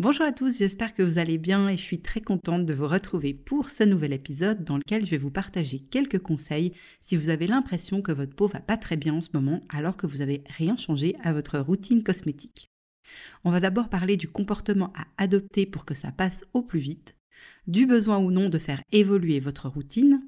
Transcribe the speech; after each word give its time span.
Bonjour 0.00 0.26
à 0.26 0.30
tous, 0.30 0.58
j'espère 0.58 0.94
que 0.94 1.02
vous 1.02 1.18
allez 1.18 1.38
bien 1.38 1.68
et 1.68 1.76
je 1.76 1.82
suis 1.82 2.00
très 2.00 2.20
contente 2.20 2.64
de 2.64 2.72
vous 2.72 2.86
retrouver 2.86 3.34
pour 3.34 3.68
ce 3.68 3.82
nouvel 3.82 4.12
épisode 4.12 4.62
dans 4.62 4.76
lequel 4.76 5.04
je 5.04 5.10
vais 5.10 5.16
vous 5.16 5.32
partager 5.32 5.80
quelques 5.80 6.20
conseils 6.20 6.72
si 7.00 7.16
vous 7.16 7.30
avez 7.30 7.48
l'impression 7.48 8.00
que 8.00 8.12
votre 8.12 8.32
peau 8.32 8.46
va 8.46 8.60
pas 8.60 8.76
très 8.76 8.96
bien 8.96 9.14
en 9.14 9.20
ce 9.20 9.30
moment 9.34 9.60
alors 9.68 9.96
que 9.96 10.06
vous 10.06 10.18
n'avez 10.18 10.44
rien 10.56 10.76
changé 10.76 11.16
à 11.24 11.32
votre 11.32 11.58
routine 11.58 12.04
cosmétique. 12.04 12.70
On 13.42 13.50
va 13.50 13.58
d'abord 13.58 13.88
parler 13.88 14.16
du 14.16 14.28
comportement 14.28 14.92
à 14.96 15.08
adopter 15.20 15.66
pour 15.66 15.84
que 15.84 15.94
ça 15.94 16.12
passe 16.12 16.44
au 16.54 16.62
plus 16.62 16.78
vite, 16.78 17.16
du 17.66 17.84
besoin 17.84 18.18
ou 18.18 18.30
non 18.30 18.50
de 18.50 18.58
faire 18.58 18.82
évoluer 18.92 19.40
votre 19.40 19.68
routine, 19.68 20.22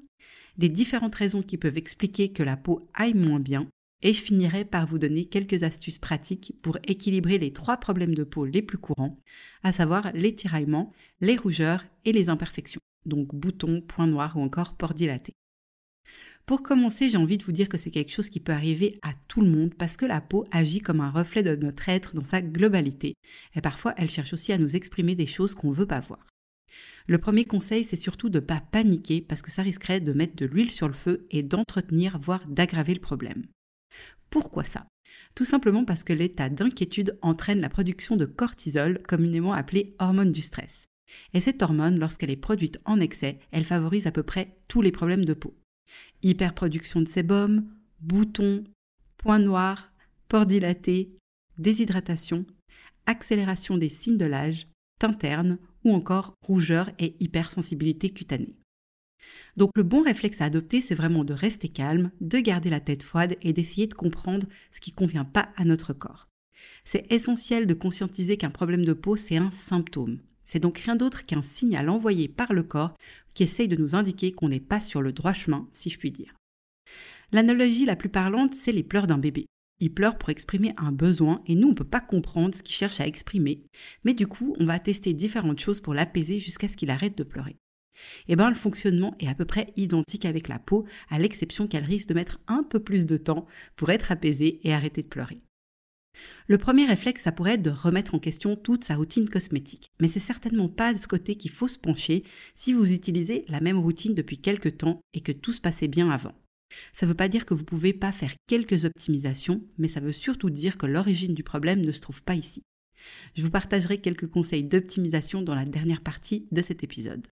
des 0.57 0.67
différentes 0.67 1.15
raisons 1.15 1.43
qui 1.43 1.55
peuvent 1.55 1.77
expliquer 1.77 2.33
que 2.33 2.43
la 2.43 2.57
peau 2.57 2.89
aille 2.93 3.13
moins 3.13 3.39
bien 3.39 3.67
et 4.01 4.13
je 4.13 4.21
finirai 4.21 4.65
par 4.65 4.85
vous 4.85 4.99
donner 4.99 5.25
quelques 5.25 5.63
astuces 5.63 5.99
pratiques 5.99 6.53
pour 6.61 6.77
équilibrer 6.87 7.37
les 7.37 7.53
trois 7.53 7.77
problèmes 7.77 8.15
de 8.15 8.23
peau 8.23 8.45
les 8.45 8.61
plus 8.61 8.77
courants, 8.77 9.19
à 9.63 9.71
savoir 9.71 10.11
les 10.13 10.33
tiraillements, 10.33 10.91
les 11.21 11.37
rougeurs 11.37 11.85
et 12.05 12.11
les 12.11 12.29
imperfections, 12.29 12.81
donc 13.05 13.35
boutons, 13.35 13.81
points 13.81 14.07
noirs 14.07 14.37
ou 14.37 14.41
encore 14.41 14.75
pores 14.75 14.93
dilatés. 14.93 15.33
Pour 16.45 16.63
commencer, 16.63 17.09
j'ai 17.09 17.17
envie 17.17 17.37
de 17.37 17.43
vous 17.43 17.51
dire 17.51 17.69
que 17.69 17.77
c'est 17.77 17.91
quelque 17.91 18.11
chose 18.11 18.29
qui 18.29 18.39
peut 18.39 18.51
arriver 18.51 18.99
à 19.03 19.13
tout 19.27 19.41
le 19.41 19.49
monde 19.49 19.73
parce 19.75 19.95
que 19.95 20.05
la 20.05 20.21
peau 20.21 20.45
agit 20.51 20.81
comme 20.81 20.99
un 20.99 21.11
reflet 21.11 21.43
de 21.43 21.55
notre 21.55 21.87
être 21.87 22.15
dans 22.15 22.23
sa 22.23 22.41
globalité 22.41 23.13
et 23.55 23.61
parfois 23.61 23.93
elle 23.97 24.09
cherche 24.09 24.33
aussi 24.33 24.51
à 24.51 24.57
nous 24.57 24.75
exprimer 24.75 25.15
des 25.15 25.27
choses 25.27 25.53
qu'on 25.53 25.69
ne 25.69 25.75
veut 25.75 25.85
pas 25.85 25.99
voir. 25.99 26.25
Le 27.07 27.17
premier 27.17 27.45
conseil, 27.45 27.83
c'est 27.83 27.95
surtout 27.95 28.29
de 28.29 28.39
ne 28.39 28.45
pas 28.45 28.61
paniquer 28.71 29.21
parce 29.21 29.41
que 29.41 29.51
ça 29.51 29.61
risquerait 29.61 29.99
de 29.99 30.13
mettre 30.13 30.35
de 30.35 30.45
l'huile 30.45 30.71
sur 30.71 30.87
le 30.87 30.93
feu 30.93 31.27
et 31.31 31.43
d'entretenir, 31.43 32.19
voire 32.19 32.45
d'aggraver 32.47 32.93
le 32.93 33.01
problème. 33.01 33.43
Pourquoi 34.31 34.63
ça? 34.63 34.87
Tout 35.35 35.45
simplement 35.45 35.85
parce 35.85 36.03
que 36.03 36.13
l'état 36.13 36.49
d'inquiétude 36.49 37.19
entraîne 37.21 37.61
la 37.61 37.69
production 37.69 38.15
de 38.15 38.25
cortisol, 38.25 39.01
communément 39.07 39.53
appelée 39.53 39.95
hormone 39.99 40.31
du 40.31 40.41
stress. 40.41 40.85
Et 41.33 41.41
cette 41.41 41.61
hormone, 41.61 41.99
lorsqu'elle 41.99 42.31
est 42.31 42.37
produite 42.37 42.79
en 42.85 42.99
excès, 42.99 43.37
elle 43.51 43.65
favorise 43.65 44.07
à 44.07 44.11
peu 44.11 44.23
près 44.23 44.57
tous 44.67 44.81
les 44.81 44.91
problèmes 44.91 45.25
de 45.25 45.33
peau. 45.33 45.55
Hyperproduction 46.23 47.01
de 47.01 47.07
sébum, 47.07 47.67
boutons, 47.99 48.63
points 49.17 49.39
noirs, 49.39 49.91
pores 50.27 50.45
dilatés, 50.45 51.15
déshydratation, 51.57 52.45
accélération 53.05 53.77
des 53.77 53.89
signes 53.89 54.17
de 54.17 54.25
l'âge, 54.25 54.67
terne 55.09 55.57
ou 55.83 55.93
encore 55.93 56.33
rougeur 56.45 56.89
et 56.99 57.15
hypersensibilité 57.19 58.11
cutanée. 58.11 58.55
Donc 59.57 59.71
le 59.75 59.83
bon 59.83 60.01
réflexe 60.01 60.41
à 60.41 60.45
adopter, 60.45 60.81
c'est 60.81 60.95
vraiment 60.95 61.23
de 61.23 61.33
rester 61.33 61.69
calme, 61.69 62.11
de 62.21 62.39
garder 62.39 62.69
la 62.69 62.79
tête 62.79 63.03
froide 63.03 63.37
et 63.41 63.53
d'essayer 63.53 63.87
de 63.87 63.93
comprendre 63.93 64.47
ce 64.71 64.81
qui 64.81 64.91
ne 64.91 64.95
convient 64.95 65.25
pas 65.25 65.49
à 65.57 65.65
notre 65.65 65.93
corps. 65.93 66.27
C'est 66.83 67.11
essentiel 67.11 67.67
de 67.67 67.73
conscientiser 67.73 68.37
qu'un 68.37 68.49
problème 68.49 68.85
de 68.85 68.93
peau, 68.93 69.15
c'est 69.15 69.37
un 69.37 69.51
symptôme. 69.51 70.19
C'est 70.45 70.59
donc 70.59 70.79
rien 70.79 70.95
d'autre 70.95 71.25
qu'un 71.25 71.41
signal 71.41 71.89
envoyé 71.89 72.27
par 72.27 72.53
le 72.53 72.63
corps 72.63 72.95
qui 73.33 73.43
essaye 73.43 73.67
de 73.67 73.75
nous 73.75 73.95
indiquer 73.95 74.31
qu'on 74.31 74.49
n'est 74.49 74.59
pas 74.59 74.81
sur 74.81 75.01
le 75.01 75.13
droit 75.13 75.33
chemin, 75.33 75.67
si 75.71 75.89
je 75.89 75.97
puis 75.97 76.11
dire. 76.11 76.35
L'analogie 77.31 77.85
la 77.85 77.95
plus 77.95 78.09
parlante, 78.09 78.53
c'est 78.55 78.73
les 78.73 78.83
pleurs 78.83 79.07
d'un 79.07 79.17
bébé. 79.17 79.45
Il 79.79 79.93
pleure 79.93 80.17
pour 80.17 80.29
exprimer 80.29 80.73
un 80.77 80.91
besoin 80.91 81.41
et 81.47 81.55
nous, 81.55 81.67
on 81.67 81.71
ne 81.71 81.75
peut 81.75 81.83
pas 81.83 82.01
comprendre 82.01 82.53
ce 82.53 82.61
qu'il 82.61 82.75
cherche 82.75 82.99
à 82.99 83.07
exprimer. 83.07 83.63
Mais 84.03 84.13
du 84.13 84.27
coup, 84.27 84.55
on 84.59 84.65
va 84.65 84.79
tester 84.79 85.13
différentes 85.13 85.59
choses 85.59 85.81
pour 85.81 85.93
l'apaiser 85.93 86.39
jusqu'à 86.39 86.67
ce 86.67 86.77
qu'il 86.77 86.91
arrête 86.91 87.17
de 87.17 87.23
pleurer. 87.23 87.57
Eh 88.27 88.35
bien, 88.35 88.49
le 88.49 88.55
fonctionnement 88.55 89.15
est 89.19 89.27
à 89.27 89.35
peu 89.35 89.45
près 89.45 89.73
identique 89.77 90.25
avec 90.25 90.47
la 90.47 90.59
peau, 90.59 90.85
à 91.09 91.19
l'exception 91.19 91.67
qu'elle 91.67 91.83
risque 91.83 92.09
de 92.09 92.13
mettre 92.13 92.39
un 92.47 92.63
peu 92.63 92.79
plus 92.79 93.05
de 93.05 93.17
temps 93.17 93.45
pour 93.75 93.89
être 93.89 94.11
apaisée 94.11 94.59
et 94.63 94.73
arrêter 94.73 95.01
de 95.01 95.07
pleurer. 95.07 95.41
Le 96.47 96.57
premier 96.57 96.85
réflexe, 96.85 97.23
ça 97.23 97.31
pourrait 97.31 97.53
être 97.53 97.61
de 97.61 97.69
remettre 97.69 98.15
en 98.15 98.19
question 98.19 98.55
toute 98.55 98.83
sa 98.83 98.95
routine 98.95 99.29
cosmétique. 99.29 99.91
Mais 99.99 100.07
c'est 100.07 100.19
certainement 100.19 100.67
pas 100.67 100.93
de 100.93 100.97
ce 100.97 101.07
côté 101.07 101.35
qu'il 101.35 101.51
faut 101.51 101.67
se 101.67 101.79
pencher 101.79 102.23
si 102.55 102.73
vous 102.73 102.91
utilisez 102.91 103.45
la 103.47 103.61
même 103.61 103.79
routine 103.79 104.13
depuis 104.13 104.37
quelques 104.37 104.77
temps 104.77 105.01
et 105.13 105.21
que 105.21 105.31
tout 105.31 105.53
se 105.53 105.61
passait 105.61 105.87
bien 105.87 106.09
avant. 106.09 106.33
Ça 106.93 107.05
veut 107.05 107.13
pas 107.13 107.27
dire 107.27 107.45
que 107.45 107.53
vous 107.53 107.61
ne 107.61 107.65
pouvez 107.65 107.93
pas 107.93 108.11
faire 108.11 108.33
quelques 108.47 108.85
optimisations, 108.85 109.61
mais 109.77 109.87
ça 109.87 109.99
veut 109.99 110.11
surtout 110.11 110.49
dire 110.49 110.77
que 110.77 110.85
l'origine 110.85 111.33
du 111.33 111.43
problème 111.43 111.81
ne 111.81 111.91
se 111.91 111.99
trouve 111.99 112.23
pas 112.23 112.35
ici. 112.35 112.63
Je 113.35 113.43
vous 113.43 113.51
partagerai 113.51 113.99
quelques 113.99 114.27
conseils 114.27 114.63
d'optimisation 114.63 115.41
dans 115.41 115.55
la 115.55 115.65
dernière 115.65 116.01
partie 116.01 116.47
de 116.51 116.61
cet 116.61 116.83
épisode. 116.83 117.25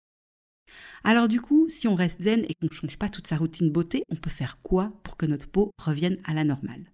Alors 1.03 1.28
du 1.28 1.41
coup, 1.41 1.68
si 1.69 1.88
on 1.88 1.96
reste 1.96 2.22
zen 2.22 2.46
et 2.47 2.53
qu'on 2.56 2.68
ne 2.68 2.74
change 2.74 2.97
pas 2.97 3.09
toute 3.09 3.28
sa 3.28 3.38
routine 3.38 3.72
beauté, 3.72 4.03
on 4.09 4.16
peut 4.16 4.30
faire 4.30 4.59
quoi 4.62 4.94
pour 5.03 5.18
que 5.18 5.25
notre 5.25 5.47
peau 5.47 5.72
revienne 5.81 6.18
à 6.25 6.34
la 6.34 6.44
normale? 6.44 6.91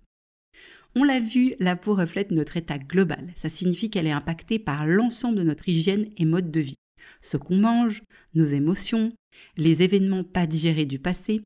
On 0.96 1.04
l'a 1.04 1.20
vu, 1.20 1.56
la 1.60 1.76
peau 1.76 1.94
reflète 1.94 2.32
notre 2.32 2.56
état 2.56 2.78
global. 2.78 3.32
Ça 3.36 3.50
signifie 3.50 3.90
qu'elle 3.90 4.08
est 4.08 4.12
impactée 4.12 4.60
par 4.60 4.86
l'ensemble 4.86 5.38
de 5.38 5.44
notre 5.44 5.68
hygiène 5.68 6.08
et 6.18 6.24
mode 6.24 6.52
de 6.52 6.62
vie. 6.62 6.76
Ce 7.22 7.36
qu'on 7.36 7.58
mange, 7.58 8.02
nos 8.34 8.46
émotions, 8.46 9.12
les 9.58 9.84
événements 9.84 10.24
pas 10.24 10.48
digérés 10.48 10.86
du 10.86 11.00
passé, 11.00 11.42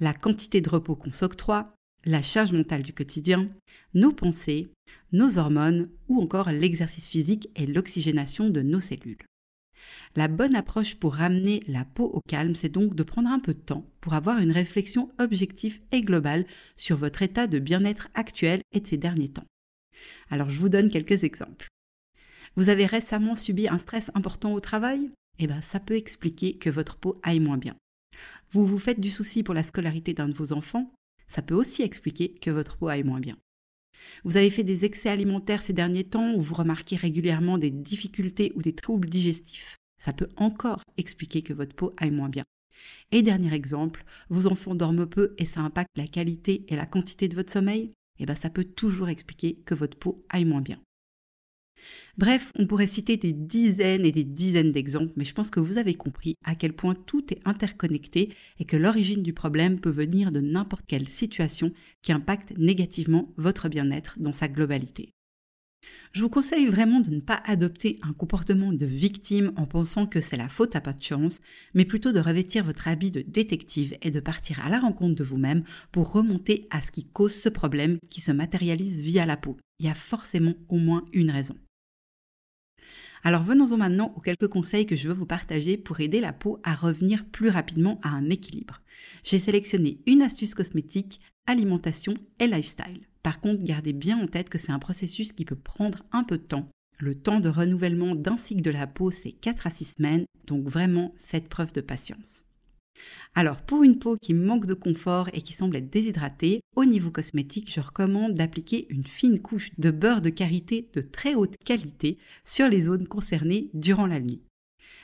la 0.00 0.14
quantité 0.14 0.60
de 0.60 0.70
repos 0.70 0.96
qu'on 0.96 1.12
s'octroie, 1.12 1.74
la 2.06 2.22
charge 2.22 2.52
mentale 2.52 2.82
du 2.82 2.92
quotidien, 2.92 3.50
nos 3.92 4.12
pensées, 4.12 4.68
nos 5.12 5.38
hormones 5.38 5.88
ou 6.08 6.22
encore 6.22 6.50
l'exercice 6.50 7.08
physique 7.08 7.48
et 7.56 7.66
l'oxygénation 7.66 8.48
de 8.48 8.62
nos 8.62 8.80
cellules. 8.80 9.18
La 10.14 10.28
bonne 10.28 10.54
approche 10.54 10.94
pour 10.96 11.14
ramener 11.14 11.62
la 11.68 11.84
peau 11.84 12.04
au 12.04 12.20
calme, 12.28 12.54
c'est 12.54 12.68
donc 12.68 12.94
de 12.94 13.02
prendre 13.02 13.28
un 13.28 13.38
peu 13.38 13.54
de 13.54 13.60
temps 13.60 13.84
pour 14.00 14.14
avoir 14.14 14.38
une 14.38 14.52
réflexion 14.52 15.10
objective 15.18 15.80
et 15.92 16.00
globale 16.00 16.46
sur 16.74 16.96
votre 16.96 17.22
état 17.22 17.46
de 17.46 17.58
bien-être 17.58 18.08
actuel 18.14 18.60
et 18.72 18.80
de 18.80 18.86
ces 18.86 18.96
derniers 18.96 19.28
temps. 19.28 19.46
Alors 20.30 20.50
je 20.50 20.58
vous 20.58 20.68
donne 20.68 20.88
quelques 20.88 21.24
exemples. 21.24 21.68
Vous 22.56 22.70
avez 22.70 22.86
récemment 22.86 23.34
subi 23.34 23.68
un 23.68 23.78
stress 23.78 24.10
important 24.14 24.52
au 24.54 24.60
travail? 24.60 25.10
Eh 25.38 25.46
bien 25.46 25.60
ça 25.60 25.80
peut 25.80 25.96
expliquer 25.96 26.56
que 26.56 26.70
votre 26.70 26.96
peau 26.96 27.20
aille 27.22 27.40
moins 27.40 27.58
bien. 27.58 27.76
Vous 28.50 28.64
vous 28.64 28.78
faites 28.78 29.00
du 29.00 29.10
souci 29.10 29.42
pour 29.42 29.54
la 29.54 29.62
scolarité 29.62 30.14
d'un 30.14 30.28
de 30.28 30.34
vos 30.34 30.52
enfants? 30.52 30.90
Ça 31.28 31.42
peut 31.42 31.54
aussi 31.54 31.82
expliquer 31.82 32.34
que 32.34 32.50
votre 32.50 32.76
peau 32.76 32.88
aille 32.88 33.02
moins 33.02 33.20
bien. 33.20 33.36
Vous 34.24 34.36
avez 34.36 34.50
fait 34.50 34.64
des 34.64 34.84
excès 34.84 35.08
alimentaires 35.08 35.62
ces 35.62 35.72
derniers 35.72 36.04
temps 36.04 36.34
ou 36.34 36.40
vous 36.40 36.54
remarquez 36.54 36.96
régulièrement 36.96 37.58
des 37.58 37.70
difficultés 37.70 38.52
ou 38.54 38.62
des 38.62 38.74
troubles 38.74 39.08
digestifs. 39.08 39.76
Ça 39.98 40.12
peut 40.12 40.28
encore 40.36 40.82
expliquer 40.96 41.42
que 41.42 41.52
votre 41.52 41.74
peau 41.74 41.94
aille 41.96 42.10
moins 42.10 42.28
bien. 42.28 42.44
Et 43.12 43.22
dernier 43.22 43.54
exemple, 43.54 44.04
vos 44.28 44.46
enfants 44.46 44.74
dorment 44.74 45.06
peu 45.06 45.34
et 45.38 45.46
ça 45.46 45.60
impacte 45.60 45.96
la 45.96 46.06
qualité 46.06 46.64
et 46.68 46.76
la 46.76 46.86
quantité 46.86 47.28
de 47.28 47.34
votre 47.34 47.52
sommeil? 47.52 47.92
Eh 48.18 48.26
bien 48.26 48.34
ça 48.34 48.50
peut 48.50 48.64
toujours 48.64 49.08
expliquer 49.08 49.56
que 49.64 49.74
votre 49.74 49.96
peau 49.96 50.24
aille 50.28 50.44
moins 50.44 50.62
bien. 50.62 50.78
Bref, 52.18 52.52
on 52.58 52.66
pourrait 52.66 52.86
citer 52.86 53.16
des 53.16 53.32
dizaines 53.32 54.04
et 54.04 54.12
des 54.12 54.24
dizaines 54.24 54.72
d'exemples, 54.72 55.12
mais 55.16 55.24
je 55.24 55.34
pense 55.34 55.50
que 55.50 55.60
vous 55.60 55.78
avez 55.78 55.94
compris 55.94 56.36
à 56.44 56.54
quel 56.54 56.72
point 56.72 56.94
tout 56.94 57.32
est 57.32 57.40
interconnecté 57.44 58.30
et 58.58 58.64
que 58.64 58.76
l'origine 58.76 59.22
du 59.22 59.32
problème 59.32 59.80
peut 59.80 59.90
venir 59.90 60.32
de 60.32 60.40
n'importe 60.40 60.86
quelle 60.86 61.08
situation 61.08 61.72
qui 62.02 62.12
impacte 62.12 62.56
négativement 62.56 63.32
votre 63.36 63.68
bien-être 63.68 64.16
dans 64.18 64.32
sa 64.32 64.48
globalité. 64.48 65.10
Je 66.12 66.22
vous 66.22 66.30
conseille 66.30 66.66
vraiment 66.66 67.00
de 67.00 67.10
ne 67.10 67.20
pas 67.20 67.42
adopter 67.44 67.98
un 68.02 68.12
comportement 68.12 68.72
de 68.72 68.86
victime 68.86 69.52
en 69.56 69.66
pensant 69.66 70.06
que 70.06 70.20
c'est 70.20 70.36
la 70.36 70.48
faute 70.48 70.74
à 70.74 70.80
pas 70.80 70.92
de 70.92 71.02
chance, 71.02 71.40
mais 71.74 71.84
plutôt 71.84 72.12
de 72.12 72.20
revêtir 72.20 72.64
votre 72.64 72.88
habit 72.88 73.10
de 73.10 73.20
détective 73.20 73.96
et 74.02 74.10
de 74.10 74.20
partir 74.20 74.64
à 74.64 74.70
la 74.70 74.80
rencontre 74.80 75.14
de 75.14 75.24
vous-même 75.24 75.64
pour 75.92 76.12
remonter 76.12 76.66
à 76.70 76.80
ce 76.80 76.90
qui 76.90 77.06
cause 77.06 77.34
ce 77.34 77.48
problème 77.48 77.98
qui 78.08 78.20
se 78.20 78.32
matérialise 78.32 79.02
via 79.02 79.26
la 79.26 79.36
peau. 79.36 79.56
Il 79.78 79.86
y 79.86 79.90
a 79.90 79.94
forcément 79.94 80.54
au 80.68 80.78
moins 80.78 81.04
une 81.12 81.30
raison. 81.30 81.56
Alors 83.26 83.42
venons-en 83.42 83.76
maintenant 83.76 84.12
aux 84.14 84.20
quelques 84.20 84.46
conseils 84.46 84.86
que 84.86 84.94
je 84.94 85.08
veux 85.08 85.14
vous 85.14 85.26
partager 85.26 85.76
pour 85.76 85.98
aider 85.98 86.20
la 86.20 86.32
peau 86.32 86.60
à 86.62 86.76
revenir 86.76 87.24
plus 87.24 87.48
rapidement 87.48 87.98
à 88.04 88.10
un 88.10 88.30
équilibre. 88.30 88.82
J'ai 89.24 89.40
sélectionné 89.40 89.98
une 90.06 90.22
astuce 90.22 90.54
cosmétique, 90.54 91.20
alimentation 91.44 92.14
et 92.38 92.46
lifestyle. 92.46 93.00
Par 93.24 93.40
contre, 93.40 93.64
gardez 93.64 93.92
bien 93.92 94.16
en 94.16 94.28
tête 94.28 94.48
que 94.48 94.58
c'est 94.58 94.70
un 94.70 94.78
processus 94.78 95.32
qui 95.32 95.44
peut 95.44 95.56
prendre 95.56 96.04
un 96.12 96.22
peu 96.22 96.38
de 96.38 96.44
temps. 96.44 96.68
Le 97.00 97.16
temps 97.16 97.40
de 97.40 97.48
renouvellement 97.48 98.14
d'un 98.14 98.36
cycle 98.36 98.62
de 98.62 98.70
la 98.70 98.86
peau, 98.86 99.10
c'est 99.10 99.32
4 99.32 99.66
à 99.66 99.70
6 99.70 99.96
semaines, 99.96 100.26
donc 100.46 100.68
vraiment 100.68 101.12
faites 101.18 101.48
preuve 101.48 101.72
de 101.72 101.80
patience. 101.80 102.45
Alors 103.34 103.60
pour 103.60 103.82
une 103.82 103.98
peau 103.98 104.16
qui 104.20 104.32
manque 104.34 104.66
de 104.66 104.74
confort 104.74 105.28
et 105.32 105.42
qui 105.42 105.52
semble 105.52 105.76
être 105.76 105.90
déshydratée, 105.90 106.60
au 106.74 106.84
niveau 106.84 107.10
cosmétique, 107.10 107.72
je 107.72 107.80
recommande 107.80 108.34
d'appliquer 108.34 108.86
une 108.88 109.06
fine 109.06 109.40
couche 109.40 109.70
de 109.78 109.90
beurre 109.90 110.22
de 110.22 110.30
karité 110.30 110.88
de 110.94 111.02
très 111.02 111.34
haute 111.34 111.56
qualité 111.64 112.18
sur 112.44 112.68
les 112.68 112.82
zones 112.82 113.06
concernées 113.06 113.68
durant 113.74 114.06
la 114.06 114.20
nuit. 114.20 114.40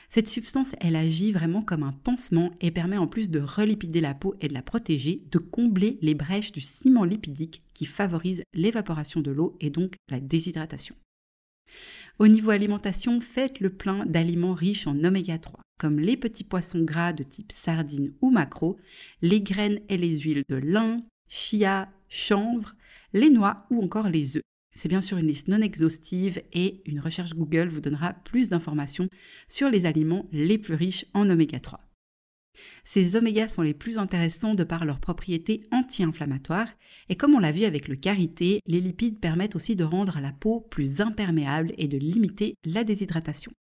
Cette 0.09 0.27
substance, 0.27 0.75
elle 0.79 0.95
agit 0.95 1.31
vraiment 1.31 1.63
comme 1.63 1.81
un 1.81 1.91
pansement 1.91 2.51
et 2.61 2.69
permet 2.69 2.97
en 2.97 3.07
plus 3.07 3.31
de 3.31 3.39
relipider 3.39 3.99
la 3.99 4.13
peau 4.13 4.35
et 4.41 4.47
de 4.47 4.53
la 4.53 4.61
protéger, 4.61 5.23
de 5.31 5.39
combler 5.39 5.97
les 6.01 6.13
brèches 6.13 6.51
du 6.51 6.61
ciment 6.61 7.03
lipidique 7.03 7.63
qui 7.73 7.87
favorise 7.87 8.43
l'évaporation 8.53 9.21
de 9.21 9.31
l'eau 9.31 9.57
et 9.59 9.71
donc 9.71 9.95
la 10.11 10.19
déshydratation. 10.19 10.95
Au 12.19 12.27
niveau 12.27 12.51
alimentation, 12.51 13.19
faites 13.19 13.59
le 13.59 13.71
plein 13.71 14.05
d'aliments 14.05 14.53
riches 14.53 14.85
en 14.85 15.03
oméga 15.03 15.39
3, 15.39 15.61
comme 15.79 15.99
les 15.99 16.15
petits 16.15 16.43
poissons 16.43 16.83
gras 16.83 17.11
de 17.11 17.23
type 17.23 17.51
sardine 17.51 18.13
ou 18.21 18.29
maquereau, 18.29 18.77
les 19.21 19.41
graines 19.41 19.79
et 19.89 19.97
les 19.97 20.19
huiles 20.19 20.43
de 20.47 20.55
lin, 20.55 21.03
chia, 21.27 21.89
chanvre, 22.09 22.75
les 23.13 23.31
noix 23.31 23.65
ou 23.71 23.83
encore 23.83 24.09
les 24.09 24.37
œufs. 24.37 24.43
C'est 24.75 24.89
bien 24.89 25.01
sûr 25.01 25.17
une 25.17 25.27
liste 25.27 25.47
non 25.47 25.61
exhaustive 25.61 26.41
et 26.53 26.81
une 26.85 26.99
recherche 26.99 27.33
Google 27.33 27.67
vous 27.67 27.81
donnera 27.81 28.13
plus 28.13 28.49
d'informations 28.49 29.09
sur 29.47 29.69
les 29.69 29.85
aliments 29.85 30.27
les 30.31 30.57
plus 30.57 30.75
riches 30.75 31.05
en 31.13 31.29
oméga 31.29 31.59
3. 31.59 31.79
Ces 32.83 33.15
omégas 33.15 33.49
sont 33.49 33.61
les 33.61 33.73
plus 33.73 33.97
intéressants 33.97 34.55
de 34.55 34.63
par 34.63 34.85
leurs 34.85 34.99
propriétés 34.99 35.67
anti-inflammatoires 35.71 36.69
et 37.09 37.15
comme 37.15 37.35
on 37.35 37.39
l'a 37.39 37.51
vu 37.51 37.63
avec 37.63 37.87
le 37.87 37.95
karité, 37.95 38.59
les 38.65 38.81
lipides 38.81 39.19
permettent 39.19 39.55
aussi 39.55 39.75
de 39.75 39.83
rendre 39.83 40.19
la 40.21 40.31
peau 40.31 40.61
plus 40.61 41.01
imperméable 41.01 41.73
et 41.77 41.87
de 41.87 41.97
limiter 41.97 42.55
la 42.65 42.83
déshydratation. 42.83 43.51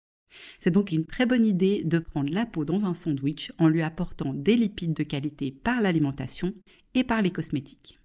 C'est 0.60 0.70
donc 0.70 0.92
une 0.92 1.04
très 1.04 1.26
bonne 1.26 1.44
idée 1.44 1.82
de 1.84 1.98
prendre 1.98 2.32
la 2.32 2.46
peau 2.46 2.64
dans 2.64 2.86
un 2.86 2.94
sandwich 2.94 3.52
en 3.58 3.68
lui 3.68 3.82
apportant 3.82 4.32
des 4.32 4.56
lipides 4.56 4.94
de 4.94 5.02
qualité 5.02 5.50
par 5.50 5.80
l'alimentation 5.80 6.54
et 6.94 7.04
par 7.04 7.22
les 7.22 7.30
cosmétiques. 7.30 7.98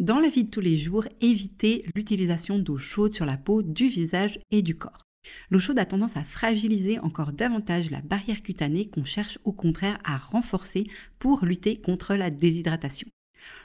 Dans 0.00 0.20
la 0.20 0.28
vie 0.28 0.44
de 0.44 0.50
tous 0.50 0.60
les 0.60 0.78
jours, 0.78 1.06
évitez 1.20 1.84
l'utilisation 1.94 2.58
d'eau 2.58 2.78
chaude 2.78 3.14
sur 3.14 3.26
la 3.26 3.36
peau, 3.36 3.62
du 3.62 3.88
visage 3.88 4.40
et 4.50 4.62
du 4.62 4.76
corps. 4.76 5.02
L'eau 5.50 5.58
chaude 5.58 5.78
a 5.78 5.84
tendance 5.84 6.16
à 6.16 6.24
fragiliser 6.24 6.98
encore 6.98 7.32
davantage 7.32 7.90
la 7.90 8.00
barrière 8.00 8.42
cutanée 8.42 8.88
qu'on 8.88 9.04
cherche 9.04 9.38
au 9.44 9.52
contraire 9.52 9.98
à 10.04 10.16
renforcer 10.16 10.86
pour 11.18 11.44
lutter 11.44 11.80
contre 11.80 12.14
la 12.14 12.30
déshydratation. 12.30 13.08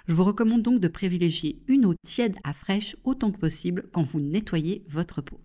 Je 0.07 0.13
vous 0.13 0.23
recommande 0.23 0.61
donc 0.61 0.79
de 0.79 0.87
privilégier 0.87 1.61
une 1.67 1.85
eau 1.85 1.93
tiède 2.05 2.35
à 2.43 2.53
fraîche 2.53 2.95
autant 3.03 3.31
que 3.31 3.39
possible 3.39 3.89
quand 3.91 4.03
vous 4.03 4.19
nettoyez 4.19 4.83
votre 4.87 5.21
peau. 5.21 5.39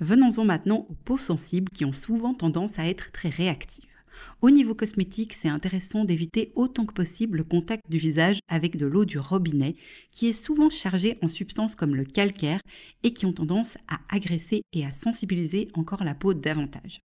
Venons-en 0.00 0.44
maintenant 0.44 0.86
aux 0.88 0.94
peaux 1.04 1.18
sensibles 1.18 1.70
qui 1.70 1.84
ont 1.84 1.92
souvent 1.92 2.34
tendance 2.34 2.78
à 2.78 2.86
être 2.86 3.12
très 3.12 3.28
réactives. 3.28 3.93
Au 4.42 4.50
niveau 4.50 4.74
cosmétique, 4.74 5.34
c'est 5.34 5.48
intéressant 5.48 6.04
d'éviter 6.04 6.52
autant 6.54 6.86
que 6.86 6.94
possible 6.94 7.38
le 7.38 7.44
contact 7.44 7.82
du 7.88 7.98
visage 7.98 8.38
avec 8.48 8.76
de 8.76 8.86
l'eau 8.86 9.04
du 9.04 9.18
robinet, 9.18 9.76
qui 10.10 10.28
est 10.28 10.32
souvent 10.32 10.70
chargée 10.70 11.18
en 11.22 11.28
substances 11.28 11.74
comme 11.74 11.94
le 11.94 12.04
calcaire 12.04 12.60
et 13.02 13.12
qui 13.12 13.26
ont 13.26 13.32
tendance 13.32 13.76
à 13.88 14.00
agresser 14.08 14.62
et 14.72 14.84
à 14.84 14.92
sensibiliser 14.92 15.68
encore 15.74 16.04
la 16.04 16.14
peau 16.14 16.34
davantage. 16.34 17.00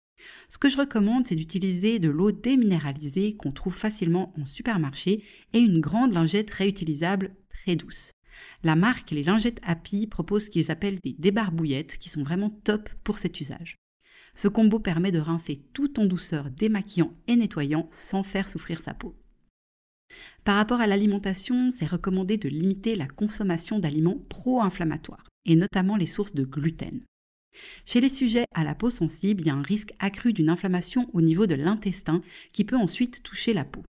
Ce 0.49 0.57
que 0.57 0.69
je 0.69 0.77
recommande, 0.77 1.27
c'est 1.27 1.35
d'utiliser 1.35 1.99
de 1.99 2.09
l'eau 2.09 2.31
déminéralisée 2.31 3.35
qu'on 3.35 3.51
trouve 3.51 3.75
facilement 3.75 4.33
en 4.39 4.45
supermarché 4.45 5.23
et 5.53 5.59
une 5.59 5.79
grande 5.79 6.13
lingette 6.13 6.51
réutilisable 6.51 7.35
très 7.49 7.75
douce. 7.75 8.11
La 8.63 8.75
marque 8.75 9.11
Les 9.11 9.23
Lingettes 9.23 9.61
Happy 9.63 10.07
propose 10.07 10.45
ce 10.45 10.49
qu'ils 10.49 10.71
appellent 10.71 10.99
des 11.03 11.15
débarbouillettes 11.17 11.97
qui 11.97 12.09
sont 12.09 12.23
vraiment 12.23 12.49
top 12.49 12.89
pour 13.03 13.17
cet 13.17 13.39
usage. 13.39 13.77
Ce 14.37 14.47
combo 14.47 14.77
permet 14.77 15.11
de 15.11 15.19
rincer 15.19 15.63
tout 15.73 15.99
en 15.99 16.05
douceur, 16.05 16.51
démaquillant 16.51 17.11
et 17.27 17.35
nettoyant 17.35 17.87
sans 17.89 18.21
faire 18.21 18.47
souffrir 18.47 18.81
sa 18.81 18.93
peau. 18.93 19.15
Par 20.43 20.55
rapport 20.55 20.79
à 20.79 20.85
l'alimentation, 20.85 21.71
c'est 21.71 21.87
recommandé 21.87 22.37
de 22.37 22.47
limiter 22.47 22.95
la 22.95 23.07
consommation 23.07 23.79
d'aliments 23.79 24.21
pro-inflammatoires, 24.29 25.27
et 25.45 25.55
notamment 25.55 25.95
les 25.95 26.05
sources 26.05 26.35
de 26.35 26.45
gluten. 26.45 27.01
Chez 27.87 27.99
les 27.99 28.09
sujets 28.09 28.45
à 28.53 28.63
la 28.63 28.75
peau 28.75 28.91
sensible, 28.91 29.41
il 29.41 29.47
y 29.47 29.49
a 29.49 29.55
un 29.55 29.63
risque 29.63 29.93
accru 29.97 30.33
d'une 30.33 30.51
inflammation 30.51 31.09
au 31.13 31.21
niveau 31.21 31.47
de 31.47 31.55
l'intestin 31.55 32.21
qui 32.53 32.63
peut 32.63 32.77
ensuite 32.77 33.23
toucher 33.23 33.55
la 33.55 33.65
peau. 33.65 33.81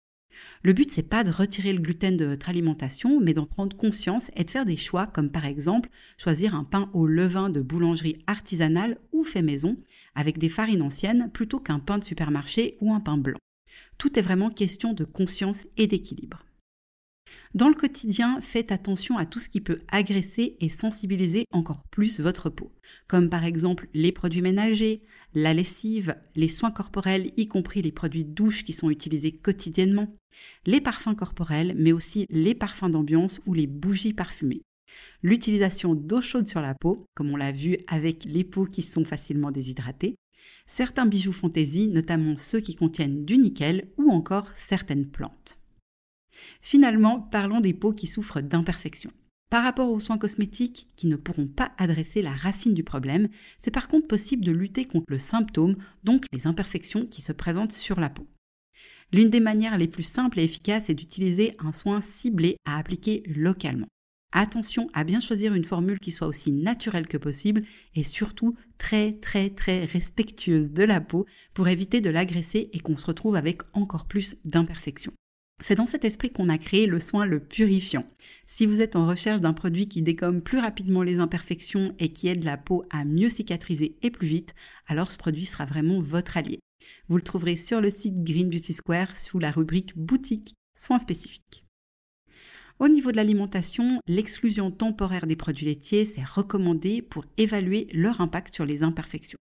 Le 0.62 0.72
but, 0.72 0.90
c'est 0.90 1.02
pas 1.02 1.24
de 1.24 1.30
retirer 1.30 1.74
le 1.74 1.80
gluten 1.80 2.16
de 2.16 2.24
votre 2.24 2.48
alimentation, 2.48 3.20
mais 3.20 3.34
d'en 3.34 3.44
prendre 3.44 3.76
conscience 3.76 4.30
et 4.34 4.44
de 4.44 4.50
faire 4.50 4.64
des 4.64 4.76
choix 4.76 5.06
comme 5.06 5.30
par 5.30 5.44
exemple 5.44 5.90
choisir 6.16 6.54
un 6.54 6.64
pain 6.64 6.88
au 6.94 7.06
levain 7.06 7.50
de 7.50 7.60
boulangerie 7.60 8.22
artisanale 8.26 8.98
ou 9.12 9.24
fait 9.24 9.42
maison 9.42 9.76
avec 10.18 10.38
des 10.38 10.48
farines 10.48 10.82
anciennes 10.82 11.30
plutôt 11.32 11.60
qu'un 11.60 11.78
pain 11.78 11.96
de 11.96 12.04
supermarché 12.04 12.76
ou 12.80 12.92
un 12.92 12.98
pain 12.98 13.16
blanc. 13.16 13.38
Tout 13.98 14.18
est 14.18 14.22
vraiment 14.22 14.50
question 14.50 14.92
de 14.92 15.04
conscience 15.04 15.64
et 15.76 15.86
d'équilibre. 15.86 16.44
Dans 17.54 17.68
le 17.68 17.74
quotidien, 17.74 18.40
faites 18.40 18.72
attention 18.72 19.16
à 19.16 19.26
tout 19.26 19.38
ce 19.38 19.48
qui 19.48 19.60
peut 19.60 19.80
agresser 19.86 20.56
et 20.60 20.68
sensibiliser 20.68 21.44
encore 21.52 21.84
plus 21.92 22.18
votre 22.18 22.50
peau, 22.50 22.72
comme 23.06 23.28
par 23.28 23.44
exemple 23.44 23.88
les 23.94 24.10
produits 24.10 24.42
ménagers, 24.42 25.02
la 25.34 25.54
lessive, 25.54 26.16
les 26.34 26.48
soins 26.48 26.72
corporels, 26.72 27.30
y 27.36 27.46
compris 27.46 27.80
les 27.80 27.92
produits 27.92 28.24
de 28.24 28.32
douche 28.32 28.64
qui 28.64 28.72
sont 28.72 28.90
utilisés 28.90 29.32
quotidiennement, 29.32 30.16
les 30.66 30.80
parfums 30.80 31.14
corporels, 31.14 31.76
mais 31.78 31.92
aussi 31.92 32.26
les 32.28 32.56
parfums 32.56 32.90
d'ambiance 32.90 33.40
ou 33.46 33.54
les 33.54 33.68
bougies 33.68 34.14
parfumées. 34.14 34.62
L'utilisation 35.22 35.94
d'eau 35.94 36.20
chaude 36.20 36.48
sur 36.48 36.60
la 36.60 36.74
peau, 36.74 37.06
comme 37.14 37.30
on 37.30 37.36
l'a 37.36 37.52
vu 37.52 37.78
avec 37.86 38.24
les 38.24 38.44
peaux 38.44 38.66
qui 38.66 38.82
sont 38.82 39.04
facilement 39.04 39.50
déshydratées, 39.50 40.16
certains 40.66 41.06
bijoux 41.06 41.32
fantaisie, 41.32 41.88
notamment 41.88 42.36
ceux 42.36 42.60
qui 42.60 42.76
contiennent 42.76 43.24
du 43.24 43.38
nickel 43.38 43.88
ou 43.96 44.10
encore 44.10 44.50
certaines 44.56 45.06
plantes. 45.06 45.58
Finalement, 46.60 47.20
parlons 47.20 47.60
des 47.60 47.74
peaux 47.74 47.92
qui 47.92 48.06
souffrent 48.06 48.40
d'imperfections. 48.40 49.12
Par 49.50 49.64
rapport 49.64 49.90
aux 49.90 50.00
soins 50.00 50.18
cosmétiques 50.18 50.88
qui 50.94 51.06
ne 51.06 51.16
pourront 51.16 51.46
pas 51.46 51.72
adresser 51.78 52.20
la 52.20 52.32
racine 52.32 52.74
du 52.74 52.84
problème, 52.84 53.28
c'est 53.58 53.70
par 53.70 53.88
contre 53.88 54.06
possible 54.06 54.44
de 54.44 54.52
lutter 54.52 54.84
contre 54.84 55.06
le 55.08 55.18
symptôme, 55.18 55.76
donc 56.04 56.26
les 56.32 56.46
imperfections 56.46 57.06
qui 57.06 57.22
se 57.22 57.32
présentent 57.32 57.72
sur 57.72 57.98
la 57.98 58.10
peau. 58.10 58.26
L'une 59.10 59.30
des 59.30 59.40
manières 59.40 59.78
les 59.78 59.88
plus 59.88 60.02
simples 60.02 60.38
et 60.38 60.44
efficaces 60.44 60.90
est 60.90 60.94
d'utiliser 60.94 61.56
un 61.60 61.72
soin 61.72 62.02
ciblé 62.02 62.58
à 62.66 62.76
appliquer 62.76 63.22
localement. 63.26 63.88
Attention 64.32 64.90
à 64.92 65.04
bien 65.04 65.20
choisir 65.20 65.54
une 65.54 65.64
formule 65.64 65.98
qui 65.98 66.12
soit 66.12 66.26
aussi 66.26 66.52
naturelle 66.52 67.08
que 67.08 67.16
possible 67.16 67.62
et 67.94 68.02
surtout 68.02 68.54
très 68.76 69.12
très 69.12 69.48
très 69.48 69.86
respectueuse 69.86 70.70
de 70.70 70.82
la 70.82 71.00
peau 71.00 71.24
pour 71.54 71.68
éviter 71.68 72.02
de 72.02 72.10
l'agresser 72.10 72.68
et 72.74 72.80
qu'on 72.80 72.98
se 72.98 73.06
retrouve 73.06 73.36
avec 73.36 73.62
encore 73.72 74.06
plus 74.06 74.36
d'imperfections. 74.44 75.14
C'est 75.60 75.74
dans 75.74 75.86
cet 75.86 76.04
esprit 76.04 76.30
qu'on 76.30 76.50
a 76.50 76.58
créé 76.58 76.86
le 76.86 76.98
soin 76.98 77.24
le 77.24 77.40
purifiant. 77.40 78.04
Si 78.46 78.66
vous 78.66 78.80
êtes 78.80 78.96
en 78.96 79.06
recherche 79.06 79.40
d'un 79.40 79.54
produit 79.54 79.88
qui 79.88 80.02
dégomme 80.02 80.42
plus 80.42 80.58
rapidement 80.58 81.02
les 81.02 81.18
imperfections 81.18 81.94
et 81.98 82.12
qui 82.12 82.28
aide 82.28 82.44
la 82.44 82.58
peau 82.58 82.84
à 82.90 83.04
mieux 83.04 83.30
cicatriser 83.30 83.96
et 84.02 84.10
plus 84.10 84.28
vite, 84.28 84.54
alors 84.86 85.10
ce 85.10 85.16
produit 85.16 85.46
sera 85.46 85.64
vraiment 85.64 86.00
votre 86.00 86.36
allié. 86.36 86.60
Vous 87.08 87.16
le 87.16 87.22
trouverez 87.22 87.56
sur 87.56 87.80
le 87.80 87.90
site 87.90 88.22
Green 88.22 88.50
Beauty 88.50 88.74
Square 88.74 89.16
sous 89.16 89.38
la 89.38 89.50
rubrique 89.50 89.96
boutique 89.96 90.54
soins 90.76 91.00
spécifiques. 91.00 91.64
Au 92.80 92.86
niveau 92.86 93.10
de 93.10 93.16
l'alimentation, 93.16 94.00
l'exclusion 94.06 94.70
temporaire 94.70 95.26
des 95.26 95.34
produits 95.34 95.66
laitiers, 95.66 96.04
c'est 96.04 96.24
recommandé 96.24 97.02
pour 97.02 97.24
évaluer 97.36 97.88
leur 97.92 98.20
impact 98.20 98.54
sur 98.54 98.64
les 98.64 98.84
imperfections. 98.84 99.38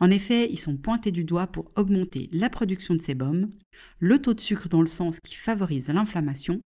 En 0.00 0.10
effet, 0.10 0.48
ils 0.50 0.58
sont 0.58 0.78
pointés 0.78 1.10
du 1.10 1.24
doigt 1.24 1.46
pour 1.46 1.70
augmenter 1.76 2.30
la 2.32 2.48
production 2.48 2.94
de 2.94 3.00
sébum, 3.00 3.50
le 3.98 4.18
taux 4.18 4.32
de 4.32 4.40
sucre 4.40 4.70
dans 4.70 4.80
le 4.80 4.86
sang 4.86 5.10
qui 5.22 5.34
favorise 5.34 5.88
l'inflammation, 5.88 6.60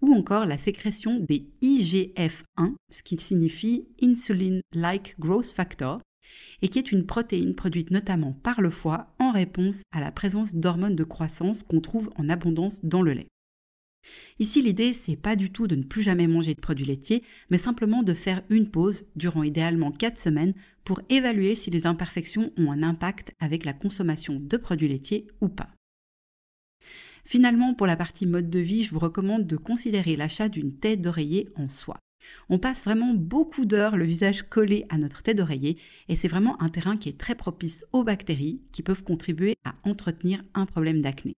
ou 0.00 0.12
encore 0.14 0.46
la 0.46 0.58
sécrétion 0.58 1.20
des 1.20 1.48
IGF-1, 1.62 2.74
ce 2.90 3.02
qui 3.04 3.16
signifie 3.16 3.86
Insulin-like 4.02 5.14
Growth 5.20 5.52
Factor, 5.52 6.00
et 6.60 6.68
qui 6.68 6.80
est 6.80 6.90
une 6.90 7.06
protéine 7.06 7.54
produite 7.54 7.92
notamment 7.92 8.32
par 8.32 8.60
le 8.60 8.70
foie 8.70 9.14
en 9.20 9.30
réponse 9.30 9.82
à 9.92 10.00
la 10.00 10.10
présence 10.10 10.56
d'hormones 10.56 10.96
de 10.96 11.04
croissance 11.04 11.62
qu'on 11.62 11.80
trouve 11.80 12.10
en 12.16 12.28
abondance 12.28 12.84
dans 12.84 13.02
le 13.02 13.12
lait. 13.12 13.28
Ici, 14.38 14.60
l'idée, 14.60 14.92
c'est 14.92 15.16
pas 15.16 15.36
du 15.36 15.50
tout 15.50 15.66
de 15.66 15.76
ne 15.76 15.82
plus 15.82 16.02
jamais 16.02 16.26
manger 16.26 16.54
de 16.54 16.60
produits 16.60 16.84
laitiers, 16.84 17.22
mais 17.50 17.58
simplement 17.58 18.02
de 18.02 18.14
faire 18.14 18.42
une 18.50 18.70
pause 18.70 19.06
durant 19.16 19.42
idéalement 19.42 19.92
4 19.92 20.18
semaines 20.18 20.54
pour 20.84 21.00
évaluer 21.08 21.54
si 21.54 21.70
les 21.70 21.86
imperfections 21.86 22.52
ont 22.56 22.70
un 22.70 22.82
impact 22.82 23.32
avec 23.40 23.64
la 23.64 23.72
consommation 23.72 24.38
de 24.38 24.56
produits 24.56 24.88
laitiers 24.88 25.26
ou 25.40 25.48
pas. 25.48 25.70
Finalement, 27.24 27.74
pour 27.74 27.86
la 27.88 27.96
partie 27.96 28.26
mode 28.26 28.50
de 28.50 28.60
vie, 28.60 28.84
je 28.84 28.90
vous 28.90 29.00
recommande 29.00 29.46
de 29.46 29.56
considérer 29.56 30.14
l'achat 30.14 30.48
d'une 30.48 30.76
tête 30.76 31.00
d'oreiller 31.00 31.48
en 31.56 31.68
soie. 31.68 31.98
On 32.48 32.58
passe 32.58 32.84
vraiment 32.84 33.14
beaucoup 33.14 33.64
d'heures 33.64 33.96
le 33.96 34.04
visage 34.04 34.42
collé 34.42 34.84
à 34.88 34.98
notre 34.98 35.22
tête 35.22 35.36
d'oreiller 35.36 35.76
et 36.08 36.16
c'est 36.16 36.28
vraiment 36.28 36.60
un 36.62 36.68
terrain 36.68 36.96
qui 36.96 37.08
est 37.08 37.18
très 37.18 37.34
propice 37.34 37.84
aux 37.92 38.04
bactéries 38.04 38.60
qui 38.72 38.82
peuvent 38.82 39.02
contribuer 39.02 39.56
à 39.64 39.74
entretenir 39.84 40.42
un 40.54 40.66
problème 40.66 41.00
d'acné. 41.00 41.34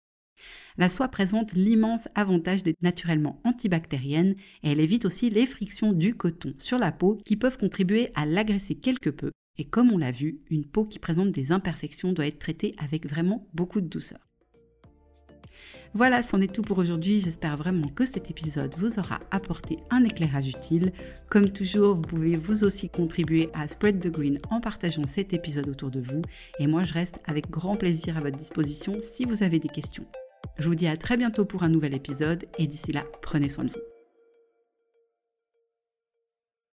La 0.76 0.88
soie 0.88 1.08
présente 1.08 1.52
l'immense 1.52 2.08
avantage 2.14 2.62
d'être 2.62 2.82
naturellement 2.82 3.40
antibactérienne 3.44 4.34
et 4.62 4.70
elle 4.70 4.80
évite 4.80 5.04
aussi 5.04 5.30
les 5.30 5.46
frictions 5.46 5.92
du 5.92 6.14
coton 6.14 6.54
sur 6.58 6.78
la 6.78 6.92
peau 6.92 7.20
qui 7.24 7.36
peuvent 7.36 7.58
contribuer 7.58 8.10
à 8.14 8.26
l'agresser 8.26 8.74
quelque 8.74 9.10
peu. 9.10 9.32
Et 9.56 9.64
comme 9.64 9.92
on 9.92 9.98
l'a 9.98 10.12
vu, 10.12 10.40
une 10.50 10.64
peau 10.64 10.84
qui 10.84 11.00
présente 11.00 11.32
des 11.32 11.50
imperfections 11.50 12.12
doit 12.12 12.26
être 12.26 12.38
traitée 12.38 12.74
avec 12.78 13.08
vraiment 13.08 13.48
beaucoup 13.54 13.80
de 13.80 13.88
douceur. 13.88 14.20
Voilà, 15.94 16.22
c'en 16.22 16.40
est 16.40 16.52
tout 16.52 16.62
pour 16.62 16.78
aujourd'hui. 16.78 17.20
J'espère 17.20 17.56
vraiment 17.56 17.88
que 17.88 18.04
cet 18.04 18.30
épisode 18.30 18.74
vous 18.76 18.98
aura 18.98 19.20
apporté 19.30 19.78
un 19.90 20.04
éclairage 20.04 20.48
utile. 20.48 20.92
Comme 21.30 21.50
toujours, 21.50 21.96
vous 21.96 22.02
pouvez 22.02 22.36
vous 22.36 22.62
aussi 22.62 22.88
contribuer 22.88 23.48
à 23.54 23.66
Spread 23.66 24.00
the 24.00 24.08
Green 24.12 24.38
en 24.50 24.60
partageant 24.60 25.06
cet 25.06 25.32
épisode 25.32 25.68
autour 25.68 25.90
de 25.90 26.00
vous. 26.00 26.22
Et 26.58 26.66
moi, 26.66 26.82
je 26.82 26.92
reste 26.92 27.18
avec 27.26 27.50
grand 27.50 27.76
plaisir 27.76 28.16
à 28.16 28.20
votre 28.20 28.36
disposition 28.36 28.98
si 29.00 29.24
vous 29.24 29.42
avez 29.42 29.58
des 29.58 29.68
questions. 29.68 30.06
Je 30.58 30.68
vous 30.68 30.74
dis 30.74 30.88
à 30.88 30.96
très 30.96 31.16
bientôt 31.16 31.44
pour 31.44 31.62
un 31.62 31.68
nouvel 31.68 31.94
épisode 31.94 32.44
et 32.58 32.66
d'ici 32.66 32.92
là, 32.92 33.04
prenez 33.22 33.48
soin 33.48 33.64
de 33.64 33.70
vous. 33.70 33.97